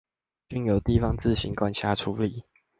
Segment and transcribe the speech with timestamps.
[0.49, 2.43] 均由地方自行管轄處理